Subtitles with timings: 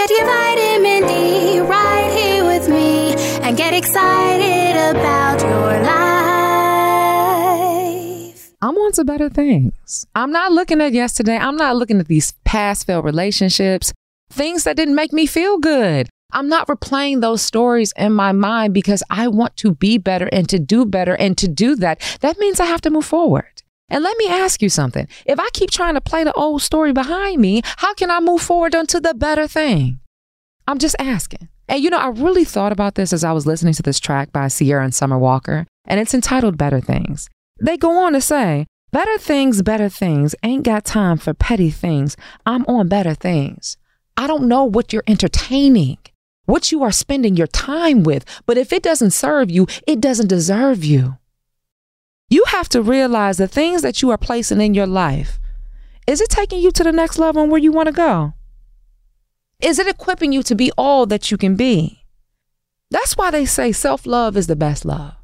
[0.00, 3.12] Get your vitamin D right here with me
[3.42, 5.82] and get excited about your
[8.32, 8.50] life.
[8.62, 10.06] I'm on to better things.
[10.14, 11.36] I'm not looking at yesterday.
[11.36, 13.92] I'm not looking at these past failed relationships,
[14.30, 16.08] things that didn't make me feel good.
[16.32, 20.48] I'm not replaying those stories in my mind because I want to be better and
[20.48, 21.14] to do better.
[21.14, 23.59] And to do that, that means I have to move forward.
[23.90, 25.08] And let me ask you something.
[25.26, 28.40] If I keep trying to play the old story behind me, how can I move
[28.40, 30.00] forward onto the better thing?
[30.66, 31.48] I'm just asking.
[31.68, 34.32] And you know, I really thought about this as I was listening to this track
[34.32, 37.28] by Ciara and Summer Walker, and it's entitled Better Things.
[37.60, 42.16] They go on to say, Better things, better things, ain't got time for petty things.
[42.44, 43.76] I'm on better things.
[44.16, 45.98] I don't know what you're entertaining,
[46.46, 50.26] what you are spending your time with, but if it doesn't serve you, it doesn't
[50.26, 51.18] deserve you.
[52.60, 55.40] Have to realize the things that you are placing in your life.
[56.06, 58.34] Is it taking you to the next level and where you want to go?
[59.62, 62.04] Is it equipping you to be all that you can be?
[62.90, 65.14] That's why they say self love is the best love.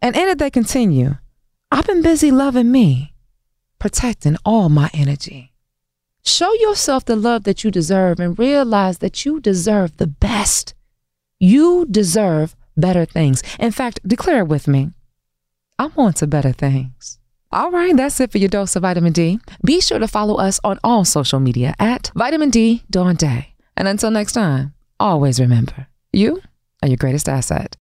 [0.00, 1.16] And in it, they continue
[1.72, 3.14] I've been busy loving me,
[3.80, 5.52] protecting all my energy.
[6.24, 10.74] Show yourself the love that you deserve and realize that you deserve the best.
[11.40, 13.42] You deserve better things.
[13.58, 14.92] In fact, declare it with me.
[15.78, 17.18] I'm on to better things.
[17.52, 19.38] All right, that's it for your dose of vitamin D.
[19.64, 23.54] Be sure to follow us on all social media at Vitamin D Dawn Day.
[23.76, 26.40] And until next time, always remember you
[26.82, 27.76] are your greatest asset.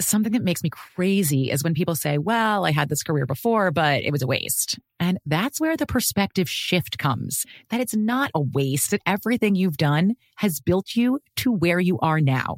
[0.00, 3.70] Something that makes me crazy is when people say, well, I had this career before,
[3.70, 4.78] but it was a waste.
[4.98, 9.76] And that's where the perspective shift comes that it's not a waste, that everything you've
[9.76, 12.56] done has built you to where you are now.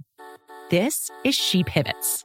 [0.71, 2.25] This is She Pivots